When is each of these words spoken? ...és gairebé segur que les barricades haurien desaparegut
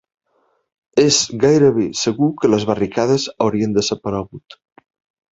...és 1.01 1.17
gairebé 1.43 1.83
segur 1.99 2.29
que 2.39 2.49
les 2.53 2.65
barricades 2.69 3.27
haurien 3.45 3.77
desaparegut 3.77 4.57